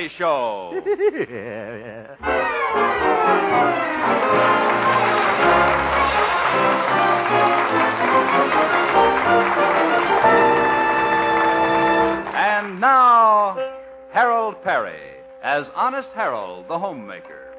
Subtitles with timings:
[0.00, 0.80] Harold Show.
[12.34, 13.56] and now,
[14.12, 14.94] Harold Peary
[15.42, 17.49] as Honest Harold, the homemaker.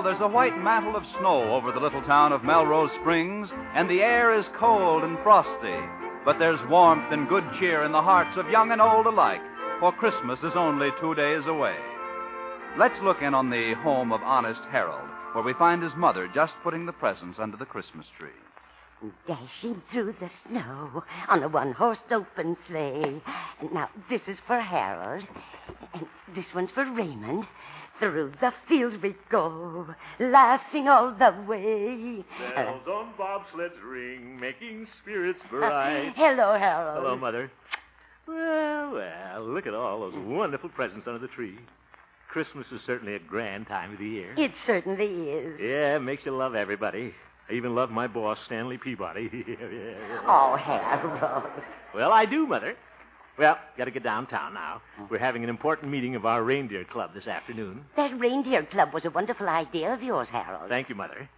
[0.00, 3.86] Well, there's a white mantle of snow over the little town of Melrose Springs, and
[3.86, 5.76] the air is cold and frosty.
[6.24, 9.42] But there's warmth and good cheer in the hearts of young and old alike,
[9.78, 11.76] for Christmas is only two days away.
[12.78, 16.54] Let's look in on the home of Honest Harold, where we find his mother just
[16.64, 18.30] putting the presents under the Christmas tree.
[19.28, 23.20] Dashing through the snow on a one horse open sleigh.
[23.70, 25.24] Now, this is for Harold.
[25.92, 27.44] And this one's for Raymond.
[28.00, 29.86] Through the fields we go,
[30.18, 32.24] laughing all the way.
[32.56, 36.12] Bells on bobsleds ring, making spirits bright.
[36.16, 36.96] Hello, Harold.
[37.04, 37.52] Hello, Mother.
[38.26, 41.58] Well, well, look at all those wonderful presents under the tree.
[42.30, 44.32] Christmas is certainly a grand time of the year.
[44.38, 45.60] It certainly is.
[45.60, 47.12] Yeah, it makes you love everybody.
[47.50, 49.28] I even love my boss, Stanley Peabody.
[49.46, 50.20] yeah, yeah.
[50.26, 51.50] Oh, Harold.
[51.94, 52.76] Well, I do, Mother.
[53.38, 54.82] Well, got to get downtown now.
[55.10, 57.84] We're having an important meeting of our reindeer club this afternoon.
[57.96, 60.68] That reindeer club was a wonderful idea of yours, Harold.
[60.68, 61.28] Thank you, Mother.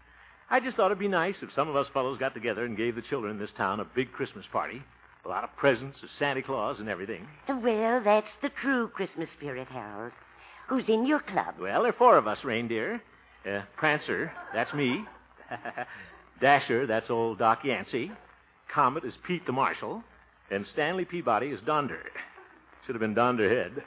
[0.51, 2.95] I just thought it'd be nice if some of us fellows got together and gave
[2.95, 4.83] the children in this town a big Christmas party.
[5.25, 7.27] A lot of presents, a Santa Claus, and everything.
[7.49, 10.13] Well, that's the true Christmas spirit, Harold.
[10.69, 11.55] Who's in your club?
[11.61, 13.01] Well, there are four of us reindeer.
[13.49, 15.05] Uh, Prancer, that's me.
[16.41, 18.11] Dasher, that's old Doc Yancey.
[18.73, 20.03] Comet is Pete the Marshal.
[20.53, 22.03] And Stanley Peabody is Donder.
[22.85, 23.83] Should have been Donderhead.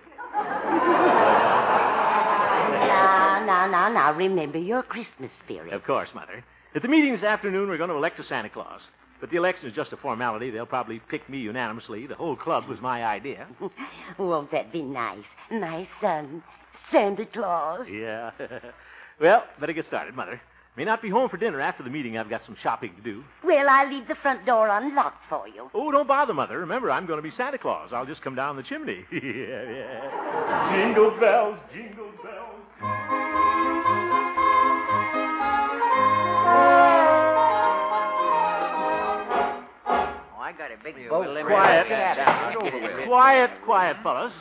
[2.74, 5.74] Now, now, now, now, remember your Christmas spirit.
[5.74, 6.44] Of course, Mother.
[6.74, 8.82] At the meeting this afternoon, we're going to elect a Santa Claus.
[9.22, 10.50] But the election is just a formality.
[10.50, 12.08] They'll probably pick me unanimously.
[12.08, 13.48] The whole club was my idea.
[14.18, 15.24] Won't that be nice?
[15.52, 16.42] My son,
[16.92, 17.86] Santa Claus.
[17.90, 18.32] Yeah.
[19.22, 20.42] well, better get started, Mother.
[20.78, 22.18] May not be home for dinner after the meeting.
[22.18, 23.24] I've got some shopping to do.
[23.46, 25.70] Well, I'll leave the front door unlocked for you.
[25.74, 26.60] Oh, don't bother, Mother.
[26.60, 27.92] Remember, I'm going to be Santa Claus.
[27.94, 29.06] I'll just come down the chimney.
[29.12, 30.76] yeah, yeah.
[30.76, 32.62] Jingle bells, jingle bells.
[39.88, 41.26] Oh, I got a big boat.
[41.46, 41.90] Quiet.
[41.90, 43.06] Right.
[43.08, 44.34] Quiet, quiet, fellas.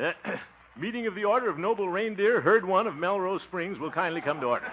[0.00, 0.12] Uh,
[0.78, 4.38] meeting of the Order of Noble Reindeer, Herd One of Melrose Springs, will kindly come
[4.40, 4.70] to order.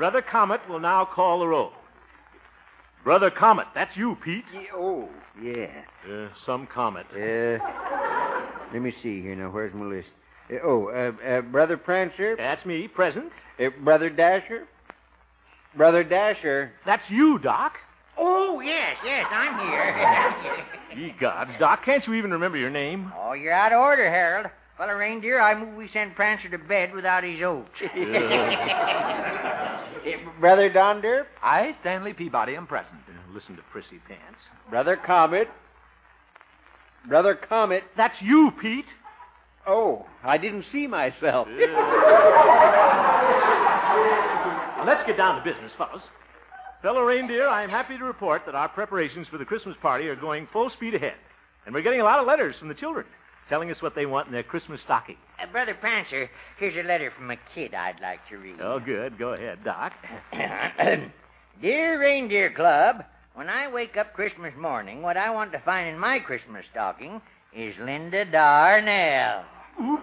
[0.00, 1.72] Brother Comet will now call the roll.
[3.04, 4.44] Brother Comet, that's you, Pete.
[4.74, 5.10] oh,
[5.42, 5.66] yeah.
[6.10, 7.04] Uh, some comet.
[7.14, 7.58] Uh,
[8.72, 9.50] let me see here now.
[9.50, 10.08] Where's my list?
[10.50, 12.34] Uh, oh, uh, uh, Brother Prancer.
[12.34, 13.26] That's me, present.
[13.62, 14.66] Uh, Brother Dasher.
[15.76, 16.72] Brother Dasher.
[16.86, 17.74] That's you, Doc.
[18.16, 20.64] Oh, yes, yes, I'm here.
[20.96, 23.12] Ye gods, Doc, can't you even remember your name?
[23.18, 24.46] oh, you're out of order, Harold.
[24.78, 27.68] Fellow reindeer, I move we send Prancer to bed without his oats.
[30.06, 31.26] Uh, Brother Donder.
[31.42, 33.00] I, Stanley Peabody, am present.
[33.08, 34.38] Uh, listen to Prissy Pants.
[34.68, 35.48] Brother Comet.
[37.08, 37.84] Brother Comet.
[37.96, 38.84] That's you, Pete.
[39.66, 41.48] Oh, I didn't see myself.
[44.76, 46.00] Now, let's get down to business, fellows.
[46.82, 50.16] Fellow reindeer, I am happy to report that our preparations for the Christmas party are
[50.16, 51.16] going full speed ahead.
[51.66, 53.04] And we're getting a lot of letters from the children
[53.50, 55.16] telling us what they want in their Christmas stocking.
[55.38, 58.60] Uh, Brother Prancer, here's a letter from a kid I'd like to read.
[58.62, 59.18] Oh, good.
[59.18, 59.92] Go ahead, Doc.
[61.60, 63.04] Dear Reindeer Club,
[63.34, 67.20] when I wake up Christmas morning, what I want to find in my Christmas stocking
[67.54, 69.44] is Linda Darnell.
[69.82, 70.00] Oop.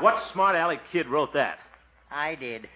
[0.00, 1.58] What smart aleck kid wrote that?
[2.10, 2.68] I did.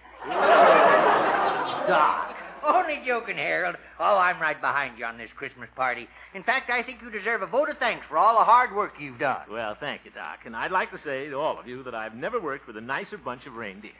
[1.87, 2.36] Doc.
[2.67, 3.75] Only joking, Harold.
[3.99, 6.07] Oh, I'm right behind you on this Christmas party.
[6.33, 8.93] In fact, I think you deserve a vote of thanks for all the hard work
[8.99, 9.41] you've done.
[9.49, 10.39] Well, thank you, Doc.
[10.45, 12.81] And I'd like to say to all of you that I've never worked with a
[12.81, 13.91] nicer bunch of reindeer.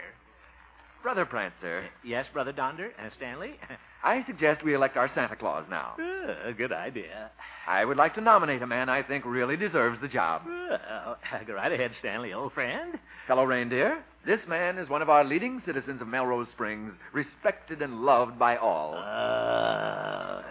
[1.04, 3.56] Brother Prancer, Yes, Brother Donder, uh, Stanley.
[4.04, 5.96] I suggest we elect our Santa Claus now.
[5.98, 7.32] Uh, good idea.
[7.68, 10.42] I would like to nominate a man I think really deserves the job.
[10.46, 11.18] Well,
[11.48, 13.00] go right ahead, Stanley, old friend.
[13.28, 18.02] Fellow reindeer, this man is one of our leading citizens of Melrose Springs, respected and
[18.02, 18.94] loved by all.
[18.96, 20.44] Uh,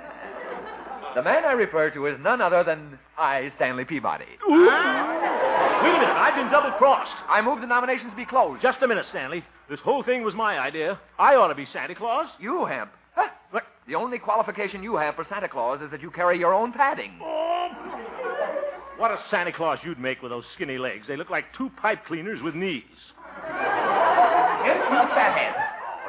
[1.15, 4.25] The man I refer to is none other than I, Stanley Peabody.
[4.49, 7.13] Wait a minute, I've been double crossed.
[7.29, 8.61] I move the nominations be closed.
[8.63, 9.45] Just a minute, Stanley.
[9.71, 10.99] This whole thing was my idea.
[11.19, 12.29] I ought to be Santa Claus.
[12.41, 12.91] You, Hemp.
[13.15, 13.29] Huh?
[13.53, 16.73] But the only qualification you have for Santa Claus is that you carry your own
[16.73, 17.13] padding.
[18.99, 21.07] What a Santa Claus you'd make with those skinny legs.
[21.07, 22.83] They look like two pipe cleaners with knees.
[23.45, 25.55] Hemp, you fathead.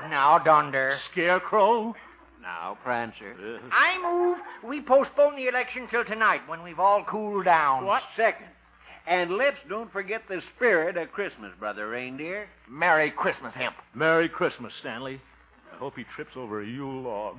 [0.03, 0.97] Oh, now, Donder.
[1.11, 1.93] Scarecrow?
[2.41, 3.35] Now, Prancer.
[3.37, 7.85] Uh, I move we postpone the election till tonight when we've all cooled down.
[7.85, 8.03] What?
[8.15, 8.47] Second.
[9.05, 12.47] And let's don't forget the spirit of Christmas, Brother Reindeer.
[12.69, 13.75] Merry Christmas, Hemp.
[13.93, 15.19] Merry Christmas, Stanley.
[15.73, 17.35] I hope he trips over a Yule log.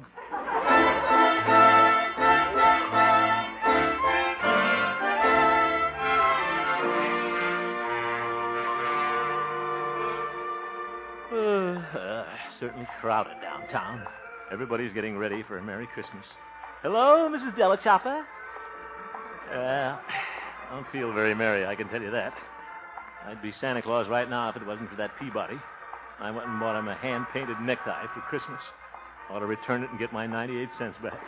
[12.61, 14.03] Certainly crowded downtown.
[14.53, 16.25] Everybody's getting ready for a Merry Christmas.
[16.83, 17.57] Hello, Mrs.
[17.57, 18.25] Delachapa.
[19.51, 22.35] Well, uh, I don't feel very merry, I can tell you that.
[23.27, 25.59] I'd be Santa Claus right now if it wasn't for that Peabody.
[26.21, 28.61] I went and bought him a hand painted necktie for Christmas.
[29.31, 31.21] Ought to return it and get my 98 cents back.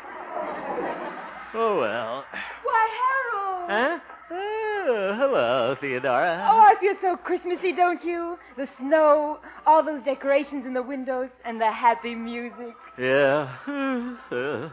[1.54, 2.24] Oh, well.
[2.62, 3.70] Why, Harold!
[3.70, 3.98] Huh?
[4.32, 6.48] Oh, hello, Theodora.
[6.50, 8.38] Oh, I feel so Christmassy, don't you?
[8.56, 9.38] The snow,
[9.70, 12.74] all those decorations in the windows, and the happy music.
[12.98, 13.56] Yeah.
[13.68, 14.68] Uh,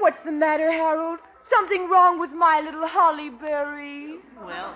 [0.00, 1.20] What's the matter, Harold?
[1.50, 4.16] Something wrong with my little holly berry?
[4.44, 4.74] Well.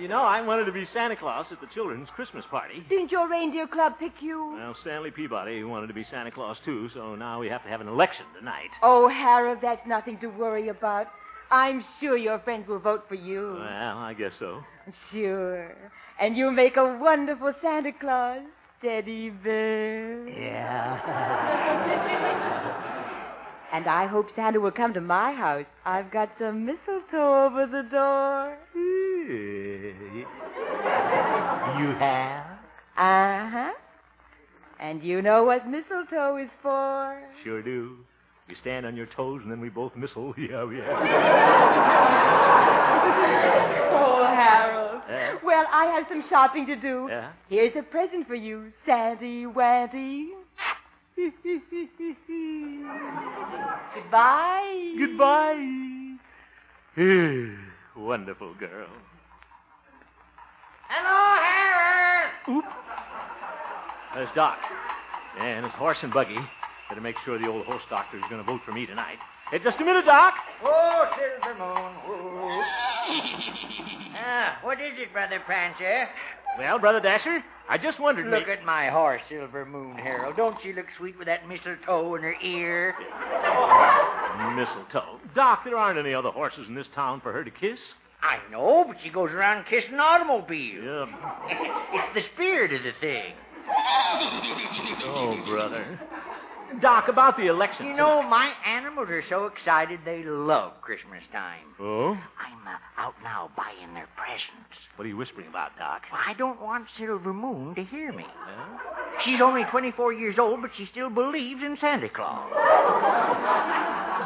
[0.00, 2.84] You know, I wanted to be Santa Claus at the children's Christmas party.
[2.88, 4.54] Didn't your reindeer club pick you?
[4.54, 7.80] Well, Stanley Peabody wanted to be Santa Claus, too, so now we have to have
[7.80, 8.70] an election tonight.
[8.82, 11.08] Oh, Harold, that's nothing to worry about.
[11.50, 13.56] I'm sure your friends will vote for you.
[13.58, 14.62] Well, I guess so.
[15.12, 15.74] Sure.
[16.20, 18.42] And you'll make a wonderful Santa Claus,
[18.82, 20.28] Teddy Bear.
[20.28, 21.46] Yeah.
[23.72, 25.64] And I hope Santa will come to my house.
[25.84, 28.58] I've got some mistletoe over the door.
[31.78, 32.46] you have?
[32.96, 33.72] Uh huh.
[34.80, 37.22] And you know what mistletoe is for?
[37.44, 37.98] Sure do.
[38.50, 40.34] You stand on your toes and then we both missile.
[40.38, 40.86] Yeah, yeah.
[43.92, 45.02] Oh, Harold.
[45.08, 45.36] Yeah.
[45.44, 47.06] Well, I have some shopping to do.
[47.08, 47.32] Yeah?
[47.48, 50.28] Here's a present for you, Santy Wanty.
[53.94, 54.94] Goodbye.
[54.98, 56.16] Goodbye.
[56.96, 57.50] Eh,
[57.96, 58.88] wonderful girl.
[60.88, 62.32] Hello, Harold.
[62.48, 62.64] Oop.
[64.14, 64.58] There's Doc.
[65.38, 66.38] And his horse and buggy.
[66.90, 69.18] Better make sure the old horse doctor is going to vote for me tonight.
[69.52, 70.34] Hey, just a minute, Doc.
[70.64, 71.94] Oh, Silver Moon.
[72.04, 72.62] Whoa.
[74.16, 76.08] ah, what is it, Brother Prancer?
[76.58, 78.26] Well, Brother Dasher, I just wondered.
[78.26, 80.36] Look may- at my horse, Silver Moon, Harold.
[80.36, 82.96] Don't she look sweet with that mistletoe in her ear?
[84.56, 85.20] Mistletoe.
[85.36, 87.78] Doc, there aren't any other horses in this town for her to kiss.
[88.20, 90.84] I know, but she goes around kissing automobiles.
[90.84, 91.06] Yeah.
[91.94, 93.32] it's the spirit of the thing.
[95.04, 96.00] Oh, brother.
[96.80, 97.86] Doc, about the election.
[97.86, 101.64] You know, my animals are so excited they love Christmas time.
[101.80, 102.12] Oh?
[102.12, 104.76] I'm uh, out now buying their presents.
[104.96, 106.02] What are you whispering about, Doc?
[106.12, 108.24] Well, I don't want Silver Moon to hear me.
[108.28, 108.78] Huh?
[109.24, 112.50] She's only 24 years old, but she still believes in Santa Claus.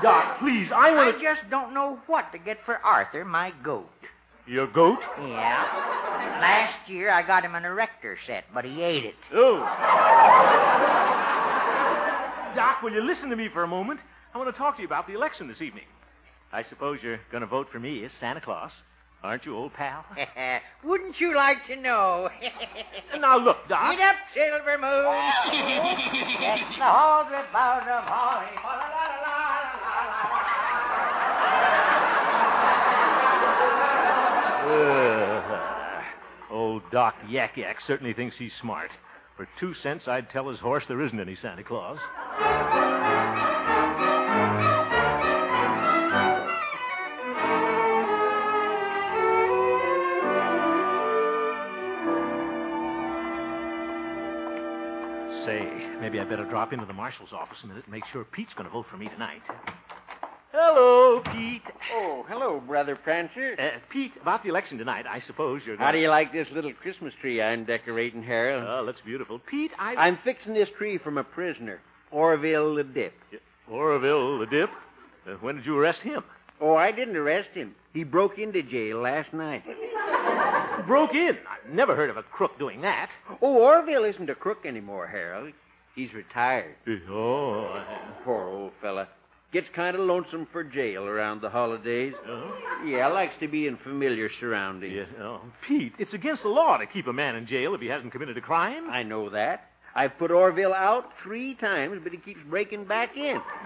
[0.02, 1.22] Doc, please, I I want to.
[1.22, 3.88] just don't know what to get for Arthur, my goat.
[4.46, 4.98] Your goat?
[5.18, 5.64] Yeah.
[6.40, 9.14] Last year I got him an erector set, but he ate it.
[9.32, 11.13] Oh.
[12.54, 14.00] Doc, will you listen to me for a moment?
[14.34, 15.84] I want to talk to you about the election this evening.
[16.52, 18.70] I suppose you're going to vote for me as Santa Claus.
[19.25, 20.04] Aren't you, old pal?
[20.84, 22.28] Wouldn't you like to know?
[23.18, 23.96] Now, look, Doc.
[23.96, 25.04] Get up, Silver Moon.
[26.40, 29.54] Get the hundred pound of holly.
[34.75, 36.02] Uh,
[36.50, 38.90] old Doc Yak Yak certainly thinks he's smart.
[39.36, 41.98] For two cents, I'd tell his horse there isn't any Santa Claus.
[55.44, 58.54] Say, maybe I better drop into the marshal's office a minute and make sure Pete's
[58.54, 59.42] going to vote for me tonight.
[60.66, 61.62] Hello, Pete.
[61.92, 63.54] Oh, hello, Brother Prancer.
[63.59, 66.49] Uh, Pete, about the election tonight, I suppose you're going How do you like this
[66.54, 68.64] little Christmas tree I'm decorating, Harold?
[68.66, 69.38] Oh, that's beautiful.
[69.38, 69.94] Pete, I...
[69.94, 71.80] I'm fixing this tree from a prisoner,
[72.11, 73.12] Orville the Dip.
[73.71, 74.71] Orville the Dip?
[75.28, 76.25] Uh, when did you arrest him?
[76.62, 77.75] Oh, I didn't arrest him.
[77.92, 79.64] He broke into jail last night.
[80.87, 81.37] Broke in.
[81.49, 83.11] I've never heard of a crook doing that.
[83.42, 85.52] Oh, Orville isn't a crook anymore, Harold.
[85.94, 86.75] He's retired.
[87.11, 87.85] Oh.
[88.25, 89.09] Poor old fella.
[89.54, 92.12] Gets kind of lonesome for jail around the holidays.
[92.26, 92.52] Oh.
[92.84, 95.06] Yeah, likes to be in familiar surroundings.
[95.20, 95.42] Oh.
[95.68, 98.37] Pete, it's against the law to keep a man in jail if he hasn't committed
[98.37, 98.90] a crime.
[98.90, 99.70] I know that.
[99.94, 103.40] I've put Orville out three times, but he keeps breaking back in.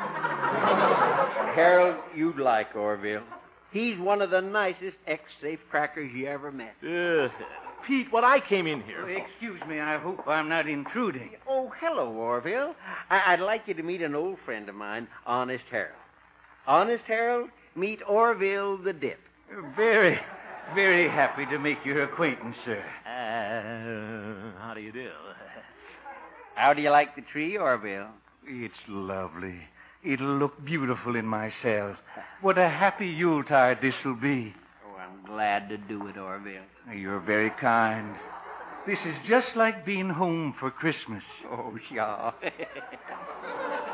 [1.54, 3.23] Harold, you'd like Orville.
[3.73, 6.75] He's one of the nicest ex-safe crackers you ever met.
[6.83, 7.28] Uh,
[7.88, 9.00] Pete, what I came in here.
[9.00, 11.30] for- Excuse me, I hope I'm not intruding.
[11.49, 12.76] Oh, hello, Orville.
[13.11, 15.97] I- I'd like you to meet an old friend of mine, Honest Harold.
[16.66, 19.18] Honest Harold, meet Orville the Dip.
[19.75, 20.21] Very,
[20.75, 22.85] very happy to make your acquaintance, sir.
[23.07, 25.11] Uh, how do you do?
[26.57, 28.09] How do you like the tree, Orville?
[28.47, 29.66] It's lovely.
[30.04, 31.97] It'll look beautiful in my cell.
[32.42, 34.54] What a happy Yuletide this'll be.
[35.28, 36.62] I'm glad to do it, Orville.
[36.94, 38.14] You're very kind.
[38.87, 41.23] This is just like being home for Christmas.
[41.50, 42.32] Oh, yeah.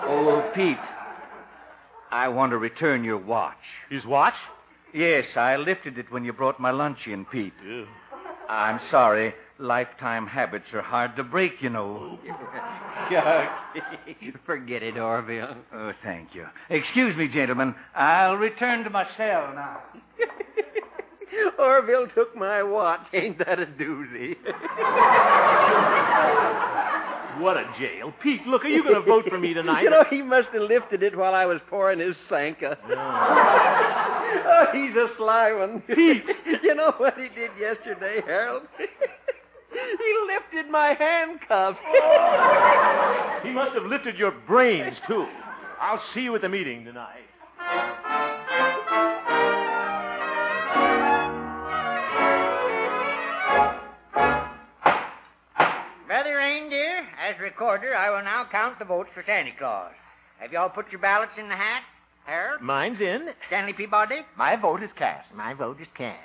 [0.07, 0.76] Oh, Pete,
[2.11, 3.57] I want to return your watch.
[3.88, 4.35] His watch?
[4.93, 7.55] Yes, I lifted it when you brought my lunch in, Pete.
[7.67, 7.85] Yeah.
[8.50, 9.33] I'm sorry.
[9.59, 12.19] Lifetime habits are hard to break, you know.
[14.45, 15.57] Forget it, Orville.
[15.73, 16.45] Oh, thank you.
[16.69, 17.75] Excuse me, gentlemen.
[17.95, 19.79] I'll return to my cell now.
[21.59, 23.00] Orville took my watch.
[23.12, 24.37] Ain't that a doozy?
[27.41, 28.12] What a jail.
[28.23, 29.83] Pete, look, are you going to vote for me tonight?
[29.83, 32.79] You know, he must have lifted it while I was pouring his Sanka.
[32.87, 35.81] oh, he's a sly one.
[35.81, 36.25] Pete.
[36.62, 38.62] you know what he did yesterday, Harold?
[38.79, 41.79] he lifted my handcuffs.
[43.45, 45.26] He must have lifted your brains, too.
[45.81, 47.25] I'll see you at the meeting tonight.
[57.25, 59.93] As recorder, I will now count the votes for Santa Claus.
[60.40, 61.81] Have you all put your ballots in the hat?
[62.26, 62.61] Harold?
[62.61, 63.28] Mine's in.
[63.47, 64.16] Stanley Peabody?
[64.37, 65.33] My vote is cast.
[65.35, 66.19] My vote is cast.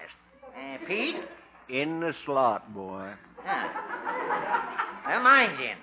[0.44, 1.16] Uh, Pete?
[1.70, 3.14] In the slot, boy.
[3.46, 5.06] Ah.
[5.08, 5.78] Well, mine's in.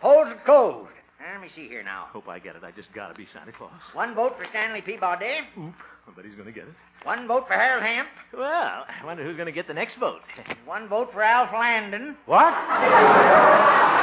[0.00, 0.90] Polls are closed.
[1.20, 2.06] Uh, let me see here now.
[2.12, 2.64] Hope I get it.
[2.64, 3.70] I just got to be Santa Claus.
[3.92, 5.46] One vote for Stanley Peabody.
[5.60, 5.74] Oop.
[6.08, 6.74] I bet he's going to get it.
[7.04, 8.08] One vote for Harold Hemp.
[8.36, 10.22] Well, I wonder who's going to get the next vote.
[10.64, 12.16] One vote for Alf Landon.
[12.26, 12.52] What?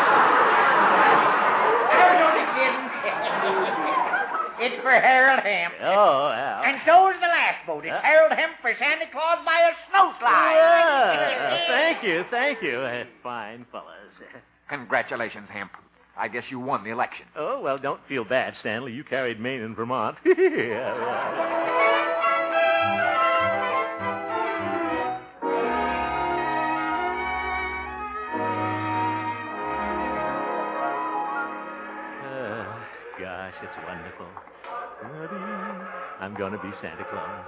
[0.47, 2.87] I was only kidding.
[4.73, 5.73] it's for Harold Hemp.
[5.81, 6.61] Oh, well.
[6.63, 7.85] And so's the last vote.
[7.85, 8.01] It's Huh?
[8.01, 10.55] Harold Hemp for Santa Claus by a snowslide.
[10.55, 12.79] Yeah, thank you, thank you.
[12.79, 13.85] Uh, fine fellas.
[14.69, 15.71] Congratulations, Hemp.
[16.19, 17.25] I guess you won the election.
[17.35, 18.91] Oh, well, don't feel bad, Stanley.
[18.91, 20.17] You carried Maine and Vermont.
[20.25, 21.93] Yeah, yeah.
[36.27, 37.45] I'm going to be Santa Claus.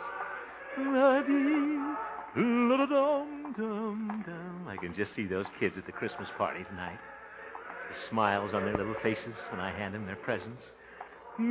[4.67, 6.97] I can just see those kids at the Christmas party tonight.
[7.89, 10.63] The smiles on their little faces when I hand them their presents.
[11.37, 11.43] Good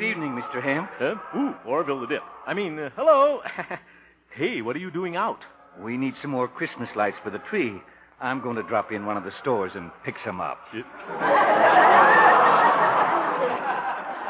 [0.00, 0.62] evening, Mr.
[0.64, 0.88] Hemp.
[0.98, 2.22] Uh, ooh, Orville the Dip.
[2.46, 3.42] I mean, uh, hello.
[4.34, 5.40] hey, what are you doing out?
[5.82, 7.74] We need some more Christmas lights for the tree.
[8.22, 10.60] I'm going to drop in one of the stores and pick some up.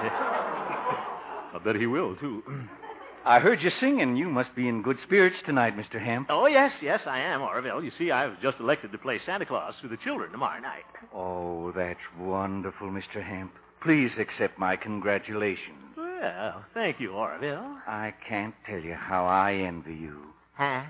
[0.03, 0.27] I
[1.65, 2.43] bet he will, too.
[3.25, 4.17] I heard you singing.
[4.17, 6.03] You must be in good spirits tonight, Mr.
[6.03, 6.29] Hemp.
[6.31, 7.85] Oh, yes, yes, I am, Orville.
[7.85, 10.85] You see, I was just elected to play Santa Claus to the children tomorrow night.
[11.15, 13.23] Oh, that's wonderful, Mr.
[13.23, 13.53] Hemp.
[13.83, 15.97] Please accept my congratulations.
[15.97, 17.77] Well, thank you, Orville.
[17.87, 20.19] I can't tell you how I envy you.
[20.55, 20.83] Huh?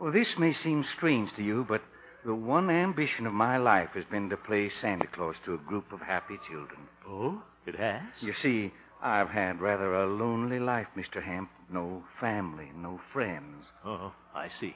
[0.00, 1.82] Well, this may seem strange to you, but
[2.24, 5.92] the one ambition of my life has been to play Santa Claus to a group
[5.92, 6.80] of happy children.
[7.08, 8.02] Oh, it has?
[8.20, 8.72] You see,
[9.02, 11.22] I've had rather a lonely life, Mr.
[11.22, 11.50] Hemp.
[11.70, 13.64] No family, no friends.
[13.84, 14.74] Oh, I see.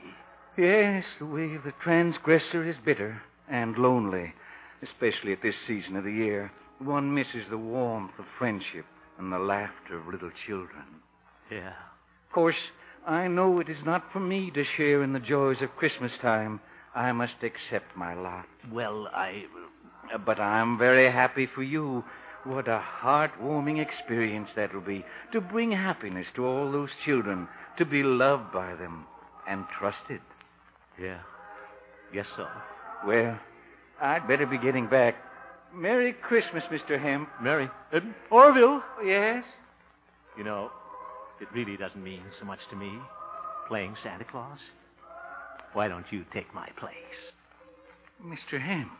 [0.57, 4.35] Yes, the way of the transgressor is bitter and lonely,
[4.83, 6.53] especially at this season of the year.
[6.79, 8.85] One misses the warmth of friendship
[9.19, 10.85] and the laughter of little children.
[11.51, 11.73] Yeah.
[12.29, 12.57] Of course,
[13.07, 16.61] I know it is not for me to share in the joys of Christmas time.
[16.95, 18.47] I must accept my lot.
[18.71, 19.45] Well, I.
[20.27, 22.05] But I'm very happy for you.
[22.45, 27.47] What a heartwarming experience that will be to bring happiness to all those children,
[27.79, 29.07] to be loved by them
[29.49, 30.21] and trusted.
[31.01, 31.21] Yeah.
[32.13, 32.47] Yes, so.
[33.07, 33.39] Well,
[34.01, 35.15] I'd better be getting back.
[35.75, 37.01] Merry Christmas, Mr.
[37.01, 37.29] Hemp.
[37.41, 37.71] Merry.
[37.93, 38.83] Uh, Orville.
[39.05, 39.45] Yes?
[40.37, 40.71] You know,
[41.41, 42.93] it really doesn't mean so much to me,
[43.69, 44.59] playing Santa Claus.
[45.73, 46.95] Why don't you take my place?
[48.25, 48.61] Mr.
[48.61, 48.91] Hemp,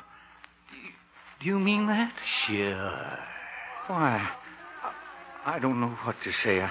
[1.43, 2.13] do you, mean that?
[2.47, 3.19] Sure.
[3.89, 4.29] Why,
[4.83, 6.61] I, I don't know what to say.
[6.61, 6.71] I,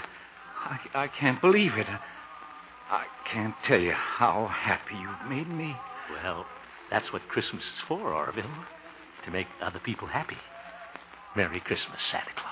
[0.65, 1.87] I, I can't believe it.
[1.87, 1.99] I,
[2.89, 5.75] I can't tell you how happy you've made me.
[6.23, 6.45] Well,
[6.89, 8.43] that's what Christmas is for, Orville.
[9.25, 10.37] To make other people happy.
[11.35, 12.50] Merry Christmas, Santa Claus.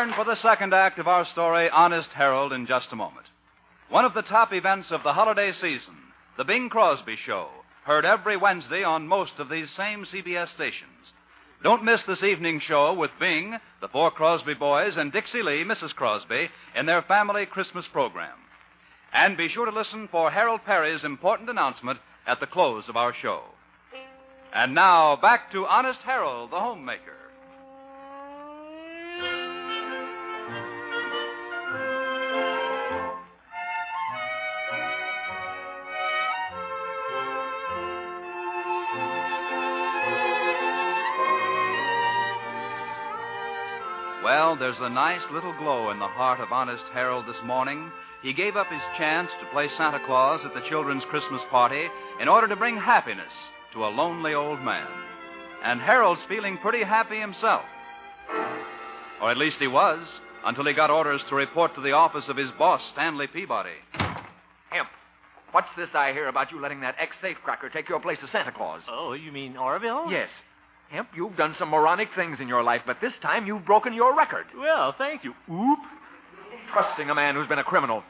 [0.00, 3.26] Return for the second act of our story, Honest Harold, in just a moment.
[3.90, 5.94] One of the top events of the holiday season,
[6.38, 7.48] The Bing Crosby Show,
[7.84, 11.12] heard every Wednesday on most of these same CBS stations.
[11.62, 15.94] Don't miss this evening's show with Bing, the four Crosby boys, and Dixie Lee, Mrs.
[15.94, 18.38] Crosby, in their family Christmas program.
[19.12, 23.14] And be sure to listen for Harold Peary's important announcement at the close of our
[23.20, 23.42] show.
[24.54, 27.20] And now, back to Honest Harold, the homemaker.
[44.22, 47.90] Well, there's a nice little glow in the heart of Honest Harold this morning.
[48.22, 51.86] He gave up his chance to play Santa Claus at the children's Christmas party
[52.20, 53.32] in order to bring happiness
[53.72, 54.86] to a lonely old man.
[55.64, 57.62] And Harold's feeling pretty happy himself.
[59.22, 60.06] Or at least he was,
[60.44, 63.70] until he got orders to report to the office of his boss, Stanley Peabody.
[64.68, 64.88] Hemp,
[65.52, 68.52] what's this I hear about you letting that ex safecracker take your place as Santa
[68.52, 68.82] Claus?
[68.86, 70.10] Oh, you mean Orville?
[70.10, 70.28] Yes.
[70.90, 74.16] Hemp, you've done some moronic things in your life, but this time you've broken your
[74.16, 74.46] record.
[74.58, 75.34] Well, thank you.
[75.50, 75.78] Oop.
[76.72, 78.02] Trusting a man who's been a criminal.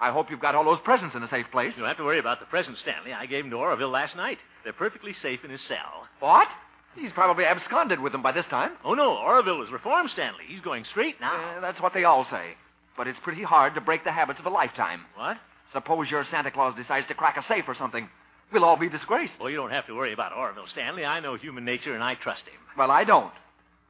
[0.00, 1.72] I hope you've got all those presents in a safe place.
[1.76, 3.12] You don't have to worry about the presents, Stanley.
[3.12, 4.38] I gave them to Orville last night.
[4.64, 6.08] They're perfectly safe in his cell.
[6.20, 6.48] What?
[6.96, 8.72] He's probably absconded with them by this time.
[8.84, 9.16] Oh, no.
[9.16, 10.44] Orville is reformed, Stanley.
[10.48, 11.56] He's going straight now.
[11.56, 12.54] Uh, that's what they all say.
[12.96, 15.02] But it's pretty hard to break the habits of a lifetime.
[15.16, 15.36] What?
[15.72, 18.08] Suppose your Santa Claus decides to crack a safe or something.
[18.54, 19.32] We'll all be disgraced.
[19.40, 21.04] Well, you don't have to worry about Orville, Stanley.
[21.04, 22.60] I know human nature, and I trust him.
[22.78, 23.32] Well, I don't.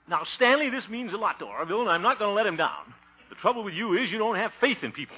[0.09, 2.57] Now, Stanley, this means a lot to Orville, and I'm not going to let him
[2.57, 2.95] down.
[3.29, 5.17] The trouble with you is you don't have faith in people.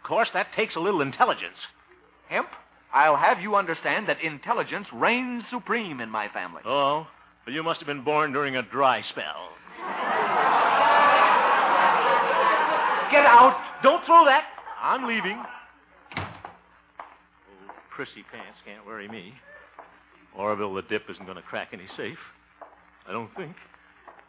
[0.00, 1.56] Of course, that takes a little intelligence.
[2.28, 2.46] Hemp,
[2.94, 6.62] I'll have you understand that intelligence reigns supreme in my family.
[6.64, 7.08] Oh,
[7.44, 9.50] well, you must have been born during a dry spell.
[13.10, 13.60] Get out!
[13.82, 14.44] Don't throw that.
[14.80, 15.42] I'm leaving.
[17.94, 19.34] Prissy pants can't worry me.
[20.34, 22.18] Orville the Dip isn't going to crack any safe.
[23.06, 23.54] I don't think.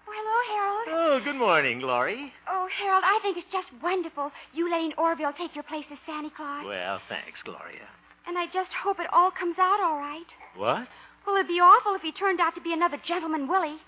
[0.05, 0.87] Well, hello, Harold.
[0.91, 2.33] Oh, good morning, Glory.
[2.49, 6.29] Oh, Harold, I think it's just wonderful you letting Orville take your place as Santa
[6.35, 6.65] Claus.
[6.67, 7.87] Well, thanks, Gloria.
[8.27, 10.27] And I just hope it all comes out all right.
[10.57, 10.87] What?
[11.25, 13.79] Well, it'd be awful if he turned out to be another Gentleman Willie.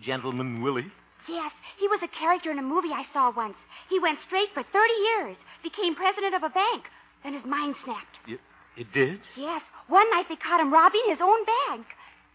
[0.00, 0.86] Gentleman Willie?
[1.28, 3.58] Yes, he was a character in a movie I saw once.
[3.88, 6.84] He went straight for 30 years, became president of a bank.
[7.24, 8.16] Then his mind snapped.
[8.26, 8.40] It,
[8.80, 9.20] it did?
[9.36, 11.86] Yes, one night they caught him robbing his own bank.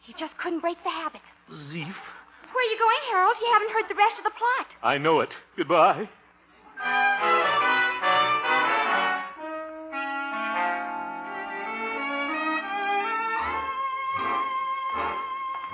[0.01, 1.21] He just couldn't break the habit.
[1.49, 1.95] Zeef.
[2.53, 3.35] Where are you going, Harold?
[3.41, 4.67] You haven't heard the rest of the plot.
[4.83, 5.29] I know it.
[5.57, 6.07] Goodbye.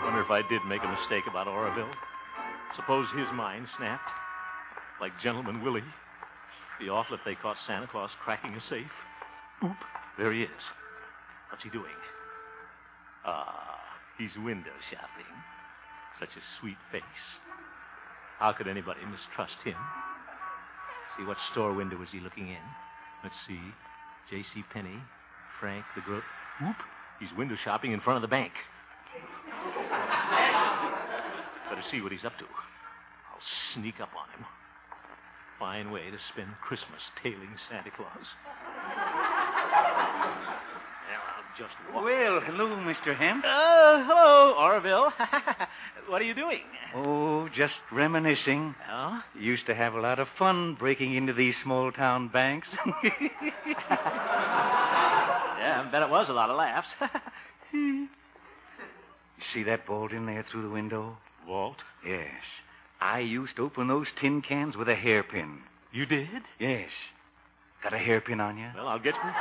[0.04, 1.92] Wonder if I did make a mistake about Orville.
[2.78, 4.10] Suppose his mind snapped.
[5.02, 5.84] Like Gentleman Willie.
[6.80, 8.92] Be awful if they caught Santa Claus cracking a safe.
[9.64, 9.78] Oop,
[10.17, 10.63] there he is.
[11.50, 12.00] What's he doing?
[13.26, 13.80] Ah,
[14.17, 15.32] he's window shopping.
[16.19, 17.04] Such a sweet face.
[18.39, 19.78] How could anybody mistrust him?
[21.17, 22.65] See, what store window is he looking in?
[23.24, 23.62] Let's see.
[24.30, 24.63] J.C.
[24.74, 24.97] Penney,
[25.60, 26.21] Frank the Gro...
[26.62, 26.76] Whoop!
[27.21, 28.52] he's window shopping in front of the bank.
[31.69, 32.45] Better see what he's up to.
[32.45, 33.45] I'll
[33.76, 34.45] sneak up on him.
[35.60, 38.26] Fine way to spend Christmas tailing Santa Claus.
[39.72, 42.04] Well, just walk.
[42.04, 43.16] Well, hello, Mr.
[43.18, 43.44] Hemp.
[43.46, 45.12] Oh, uh, hello, Orville.
[46.08, 46.62] what are you doing?
[46.96, 48.76] Oh, just reminiscing.
[48.92, 49.22] Oh?
[49.40, 52.68] Used to have a lot of fun breaking into these small town banks.
[55.62, 56.88] Yeah, I bet it was a lot of laughs.
[57.72, 58.08] You
[59.54, 61.18] see that bolt in there through the window?
[61.46, 61.78] Vault?
[62.04, 62.42] Yes.
[63.00, 65.60] I used to open those tin cans with a hairpin.
[65.92, 66.28] You did?
[66.60, 66.90] Yes.
[67.84, 68.67] Got a hairpin on you?
[68.76, 69.32] Well, I'll get you.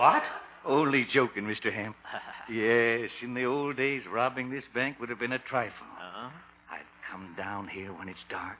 [0.00, 0.22] what?
[0.66, 1.72] Only joking, Mr.
[1.72, 1.94] Hemp.
[2.50, 5.86] yes, in the old days, robbing this bank would have been a trifle.
[6.00, 6.30] Uh-huh.
[6.70, 8.56] I'd come down here when it's dark,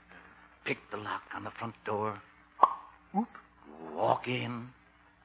[0.67, 2.21] pick the lock on the front door,
[3.15, 3.29] Whoop.
[3.95, 4.69] walk in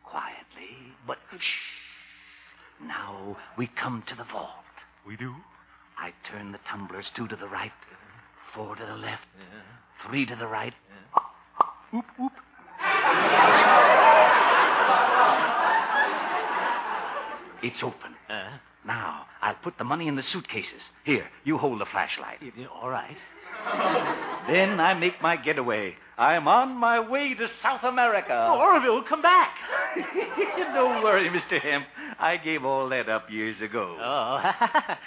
[0.06, 2.86] quietly, but shh.
[2.88, 4.50] Now we come to the vault.
[5.06, 5.34] We do?
[5.98, 7.72] I turn the tumblers two to the right,
[8.56, 9.24] four to the left,
[10.08, 10.74] three to the right.
[11.92, 12.32] Whoop, whoop.
[17.63, 18.15] It's open.
[18.30, 20.82] Uh, Now, I'll put the money in the suitcases.
[21.04, 22.39] Here, you hold the flashlight.
[22.82, 23.17] all right.
[24.48, 25.93] Then I make my getaway.
[26.17, 28.48] I'm on my way to South America.
[28.50, 29.52] Oh, Orville, come back.
[30.74, 31.62] Don't worry, Mr.
[31.62, 31.86] Hemp.
[32.19, 33.98] I gave all that up years ago.
[34.02, 34.52] Oh,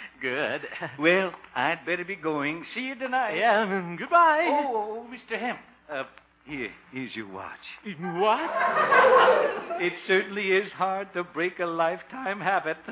[0.23, 0.63] good.
[0.99, 2.65] Well, I'd better be going.
[2.75, 3.37] See you tonight.
[3.37, 4.47] Yeah, mm, goodbye.
[4.49, 5.39] Oh, oh, Mr.
[5.39, 5.59] Hemp.
[5.91, 6.05] Uh,
[6.45, 7.53] here, here's your watch.
[7.85, 8.51] What?
[9.81, 12.77] It certainly is hard to break a lifetime habit.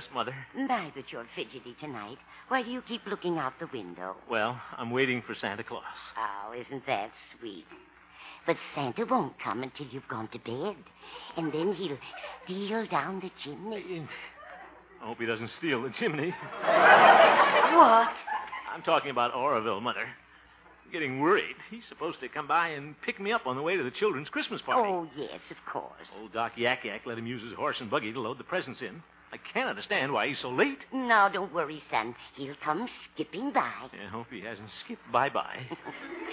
[0.00, 0.34] Yes, Mother.
[0.56, 2.16] my, but you're fidgety tonight.
[2.48, 4.16] Why do you keep looking out the window?
[4.30, 5.82] Well, I'm waiting for Santa Claus.
[6.16, 7.66] Oh, isn't that sweet?
[8.46, 10.76] But Santa won't come until you've gone to bed.
[11.36, 11.98] And then he'll
[12.44, 14.08] steal down the chimney.
[15.02, 16.30] I hope he doesn't steal the chimney.
[16.62, 18.08] What?
[18.72, 20.06] I'm talking about Orville, Mother.
[20.86, 21.56] I'm getting worried.
[21.70, 24.30] He's supposed to come by and pick me up on the way to the children's
[24.30, 24.88] Christmas party.
[24.90, 26.08] Oh, yes, of course.
[26.18, 28.80] Old Doc Yak Yak let him use his horse and buggy to load the presents
[28.80, 29.02] in.
[29.32, 30.78] I can't understand why he's so late.
[30.92, 32.14] Now, don't worry, son.
[32.34, 33.70] He'll come skipping by.
[33.92, 35.66] I hope he hasn't skipped bye bye.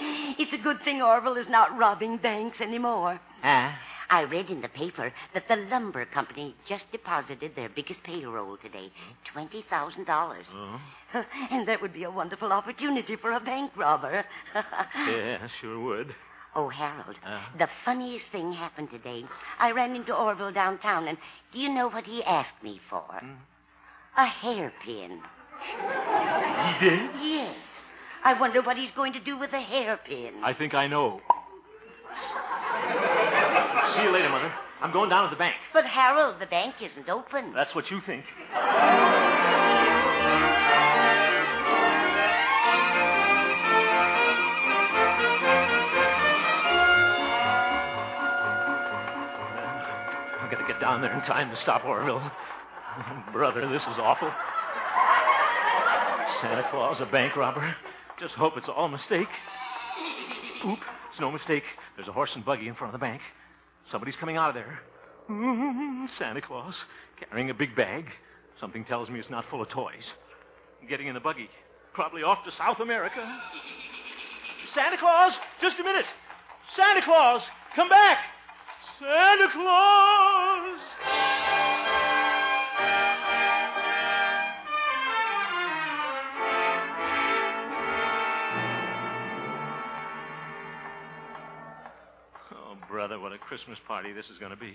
[0.38, 3.18] It's a good thing Orville is not robbing banks anymore.
[3.42, 3.76] ah?
[4.10, 8.90] I read in the paper that the lumber company just deposited their biggest payroll today
[9.36, 10.42] $20,000.
[10.54, 10.80] Oh?
[11.50, 14.24] and that would be a wonderful opportunity for a bank robber.
[15.08, 16.14] Yeah, sure would.
[16.54, 17.40] Oh, Harold, Uh.
[17.58, 19.24] the funniest thing happened today.
[19.58, 21.18] I ran into Orville downtown, and
[21.52, 23.04] do you know what he asked me for?
[24.16, 25.22] A hairpin.
[25.60, 27.10] He did?
[27.22, 27.54] Yes.
[28.24, 30.42] I wonder what he's going to do with a hairpin.
[30.42, 31.20] I think I know.
[33.96, 34.52] See you later, Mother.
[34.80, 35.54] I'm going down to the bank.
[35.72, 37.52] But, Harold, the bank isn't open.
[37.54, 38.24] That's what you think.
[50.80, 52.22] Down there in time to stop Orville.
[53.32, 54.30] Brother, this is awful.
[56.40, 57.74] Santa Claus, a bank robber.
[58.20, 59.28] Just hope it's all a mistake.
[60.66, 60.78] Oop,
[61.10, 61.62] it's no mistake.
[61.96, 63.20] There's a horse and buggy in front of the bank.
[63.90, 64.78] Somebody's coming out of there.
[65.28, 66.74] Mm, Santa Claus,
[67.18, 68.06] carrying a big bag.
[68.60, 70.04] Something tells me it's not full of toys.
[70.88, 71.48] Getting in the buggy.
[71.92, 73.20] Probably off to South America.
[74.74, 76.06] Santa Claus, just a minute.
[76.76, 77.42] Santa Claus,
[77.74, 78.18] come back.
[78.98, 80.78] Santa Claus.
[92.50, 94.74] Oh, brother, what a Christmas party this is going to be.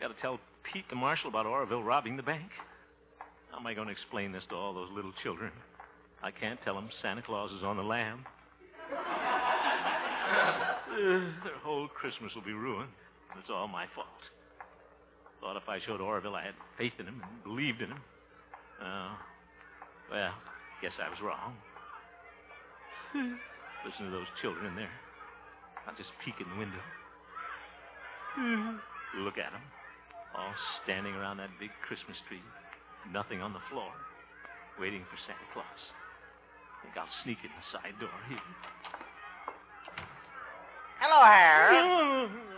[0.00, 0.38] Got to tell
[0.70, 2.50] Pete the marshal about Orville robbing the bank.
[3.50, 5.50] How am I going to explain this to all those little children?
[6.22, 8.26] I can't tell them Santa Claus is on the lam.
[8.92, 8.98] Uh,
[11.44, 12.90] their whole Christmas will be ruined.
[13.38, 14.08] It's all my fault.
[15.40, 18.02] Thought if I showed Orville I had faith in him and believed in him.
[18.82, 19.12] Oh,
[20.10, 20.34] well,
[20.82, 21.56] guess I was wrong.
[23.84, 24.92] Listen to those children in there.
[25.86, 26.82] I'll just peek in the window.
[29.24, 29.64] Look at them.
[30.36, 32.42] All standing around that big Christmas tree.
[33.12, 33.90] Nothing on the floor.
[34.78, 35.80] Waiting for Santa Claus.
[36.82, 38.38] Think I'll sneak in the side door here.
[41.00, 42.49] Hello, Harold.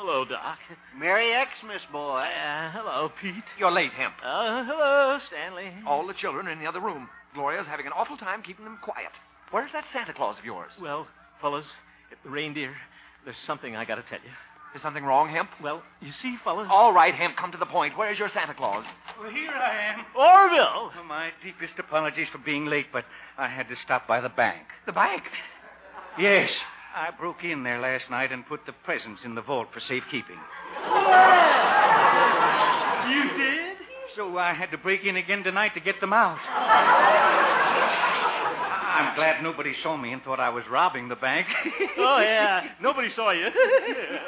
[0.00, 0.56] Hello, Doc.
[0.98, 2.24] Merry Xmas, boy.
[2.24, 3.44] Uh, hello, Pete.
[3.58, 4.14] You're late, Hemp.
[4.24, 5.68] Uh, hello, Stanley.
[5.86, 7.06] All the children are in the other room.
[7.34, 9.12] Gloria's having an awful time keeping them quiet.
[9.50, 10.70] Where's that Santa Claus of yours?
[10.80, 11.06] Well,
[11.42, 11.66] fellas,
[12.24, 12.72] the reindeer,
[13.26, 14.32] there's something I got to tell you.
[14.74, 15.50] Is something wrong, Hemp?
[15.62, 16.68] Well, you see, fellas.
[16.70, 17.98] All right, Hemp, come to the point.
[17.98, 18.86] Where's your Santa Claus?
[19.20, 19.98] Well, here I am.
[20.16, 20.92] Orville!
[20.98, 23.04] Oh, my deepest apologies for being late, but
[23.36, 24.62] I had to stop by the bank.
[24.86, 25.24] The bank.
[26.18, 26.48] Yes,
[26.94, 30.38] I broke in there last night and put the presents in the vault for safekeeping.
[33.08, 33.70] You did?
[34.16, 36.38] so I had to break in again tonight to get them out.
[39.00, 41.46] I'm glad nobody saw me and thought I was robbing the bank.
[41.98, 42.64] oh, yeah.
[42.82, 43.46] Nobody saw you.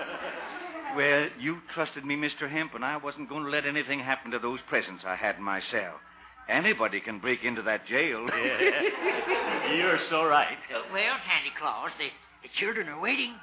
[0.97, 2.49] well, you trusted me, Mr.
[2.51, 5.43] Hemp, and I wasn't going to let anything happen to those presents I had in
[5.43, 6.01] my cell.
[6.49, 8.27] Anybody can break into that jail.
[8.27, 9.75] Yeah.
[9.77, 10.57] You're so right.
[10.75, 12.09] Uh, well, Santa Claus, the,
[12.43, 13.35] the children are waiting.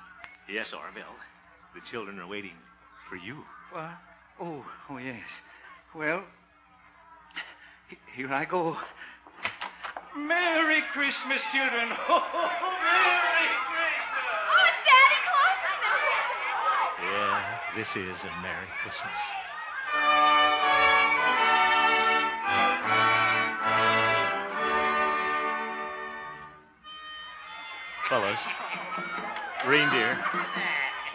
[0.52, 1.16] Yes, Orville.
[1.76, 2.58] The children are waiting
[3.10, 3.38] for you.
[3.72, 3.92] What?
[4.42, 5.22] Oh, oh, yes.
[5.96, 6.24] Well,
[8.16, 8.76] here I go.
[10.18, 11.90] Merry Christmas, children.
[12.10, 12.20] Oh,
[12.84, 14.34] Merry Christmas.
[14.50, 15.60] Oh, Santa Claus,
[17.04, 20.38] Yeah, this is a Merry Christmas.
[28.10, 28.38] Fellas,
[29.67, 30.17] reindeer.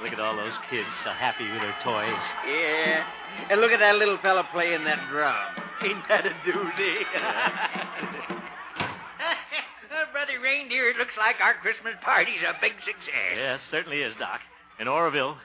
[0.02, 2.24] Look at all those kids so happy with their toys.
[2.46, 3.04] Yeah.
[3.50, 5.37] And look at that little fella playing that drum.
[5.83, 6.96] Ain't that a doozy?
[7.14, 7.59] Uh,
[10.12, 13.35] Brother Reindeer, it looks like our Christmas party's a big success.
[13.37, 14.40] Yes, certainly is, Doc.
[14.78, 15.37] And Orville,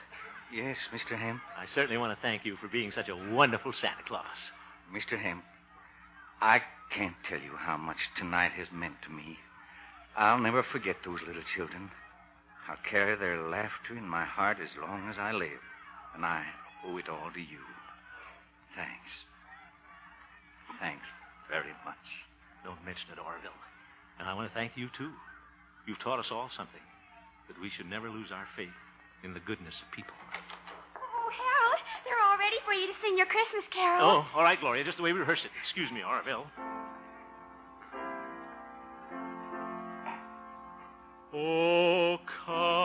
[0.52, 1.16] Yes, Mr.
[1.16, 1.40] Hemp.
[1.56, 4.24] I certainly want to thank you for being such a wonderful Santa Claus.
[4.92, 5.16] Mr.
[5.20, 5.44] Hemp,
[6.42, 6.60] I
[6.94, 9.38] can't tell you how much tonight has meant to me.
[10.16, 11.90] I'll never forget those little children.
[12.68, 15.62] I'll carry their laughter in my heart as long as I live,
[16.14, 16.44] and I
[16.86, 17.62] owe it all to you.
[18.76, 19.10] Thanks.
[20.78, 21.06] Thanks
[21.48, 22.06] very much.
[22.64, 23.56] Don't mention it, Orville.
[24.18, 25.10] And I want to thank you, too.
[25.86, 26.84] You've taught us all something
[27.48, 28.76] that we should never lose our faith
[29.24, 30.14] in the goodness of people.
[30.94, 34.22] Oh, Harold, they're all ready for you to sing your Christmas carol.
[34.22, 35.50] Oh, all right, Gloria, just the way we rehearsed it.
[35.64, 36.46] Excuse me, Orville.
[41.32, 42.79] Oh, come,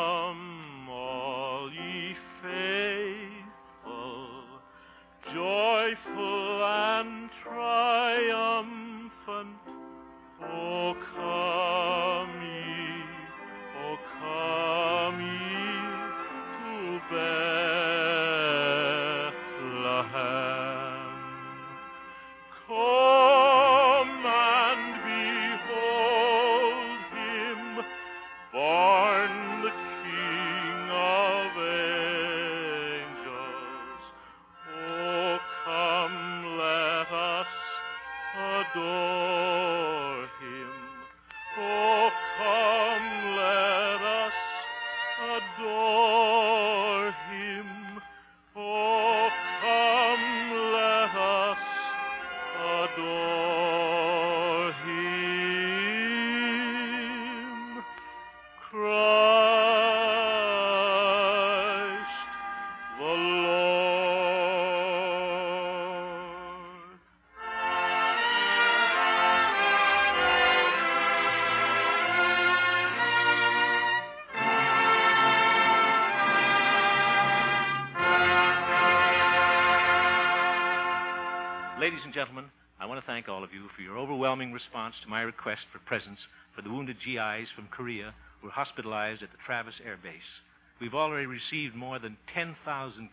[81.85, 82.45] Ladies and gentlemen,
[82.79, 85.77] I want to thank all of you for your overwhelming response to my request for
[85.85, 86.19] presents
[86.55, 90.33] for the wounded GIs from Korea who are hospitalized at the Travis Air Base.
[90.81, 92.57] We've already received more than 10,000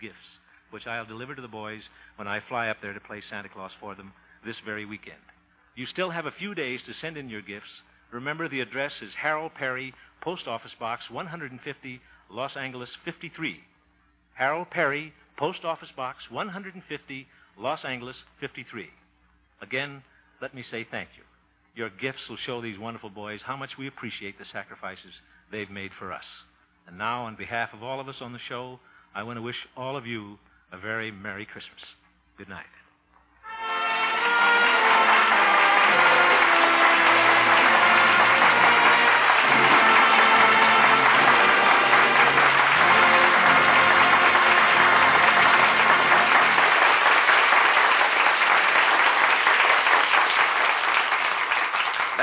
[0.00, 1.82] gifts, which I'll deliver to the boys
[2.16, 4.10] when I fly up there to play Santa Claus for them
[4.42, 5.20] this very weekend.
[5.76, 7.68] You still have a few days to send in your gifts.
[8.10, 13.60] Remember, the address is Harold Peary, Post Office Box 150, Los Angeles 53.
[14.32, 17.26] Harold Peary, Post Office Box 150,
[17.58, 18.88] Los Angeles 53.
[19.60, 20.02] Again,
[20.40, 21.22] let me say thank you.
[21.74, 25.12] Your gifts will show these wonderful boys how much we appreciate the sacrifices
[25.50, 26.24] they've made for us.
[26.86, 28.78] And now, on behalf of all of us on the show,
[29.14, 30.38] I want to wish all of you
[30.72, 31.80] a very Merry Christmas.
[32.36, 32.64] Good night.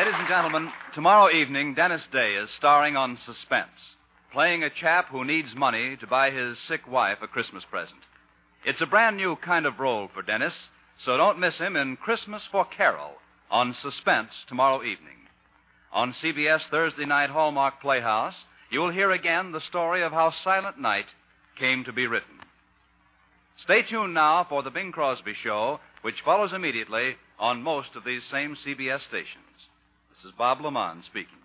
[0.09, 3.93] Ladies and gentlemen, tomorrow evening, Dennis Day is starring on Suspense,
[4.33, 7.99] playing a chap who needs money to buy his sick wife a Christmas present.
[8.65, 10.55] It's a brand new kind of role for Dennis,
[11.05, 13.17] so don't miss him in Christmas for Carol
[13.51, 15.29] on Suspense tomorrow evening.
[15.93, 18.33] On CBS Thursday night Hallmark Playhouse,
[18.71, 21.05] you'll hear again the story of how Silent Night
[21.59, 22.39] came to be written.
[23.63, 28.23] Stay tuned now for the Bing Crosby Show, which follows immediately on most of these
[28.31, 29.43] same CBS stations.
[30.21, 31.39] This is Bob LeMond speaking.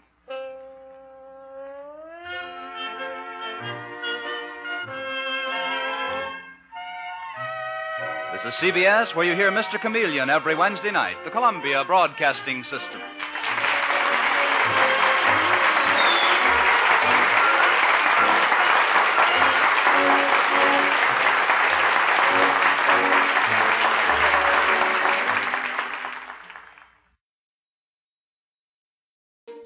[8.33, 9.81] This is CBS, where you hear Mr.
[9.81, 13.01] Chameleon every Wednesday night, the Columbia Broadcasting System.